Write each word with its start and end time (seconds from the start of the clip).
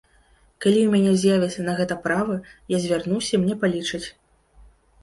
Калі 0.63 0.79
ў 0.83 0.89
мяне 0.93 1.11
з'явіцца 1.23 1.67
на 1.67 1.75
гэта 1.81 1.99
права, 2.09 2.35
я 2.77 2.81
звярнуся 2.87 3.31
і 3.37 3.43
мне 3.45 3.55
палічаць. 3.67 4.07